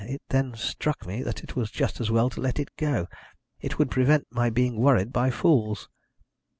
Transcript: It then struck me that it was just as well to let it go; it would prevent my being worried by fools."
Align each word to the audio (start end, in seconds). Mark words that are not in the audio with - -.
It 0.07 0.23
then 0.31 0.55
struck 0.55 1.05
me 1.05 1.21
that 1.21 1.43
it 1.43 1.55
was 1.55 1.69
just 1.69 2.01
as 2.01 2.09
well 2.09 2.31
to 2.31 2.41
let 2.41 2.57
it 2.59 2.75
go; 2.75 3.05
it 3.59 3.77
would 3.77 3.91
prevent 3.91 4.25
my 4.31 4.49
being 4.49 4.77
worried 4.77 5.13
by 5.13 5.29
fools." 5.29 5.89